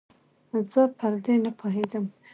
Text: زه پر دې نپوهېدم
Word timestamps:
زه 0.71 0.81
پر 0.97 1.13
دې 1.23 1.35
نپوهېدم 1.43 2.05